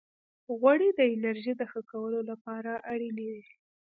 غوړې 0.59 0.89
د 0.97 0.99
انرژۍ 1.13 1.53
د 1.57 1.63
ښه 1.71 1.81
کولو 1.91 2.19
لپاره 2.29 2.71
اړینې 2.91 3.27
دي. 3.33 3.43